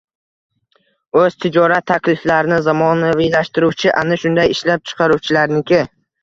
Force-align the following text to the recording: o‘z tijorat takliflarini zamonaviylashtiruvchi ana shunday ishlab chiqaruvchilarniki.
o‘z 1.19 1.35
tijorat 1.43 1.85
takliflarini 1.91 2.57
zamonaviylashtiruvchi 2.69 3.93
ana 4.03 4.19
shunday 4.23 4.53
ishlab 4.57 4.89
chiqaruvchilarniki. 4.93 5.85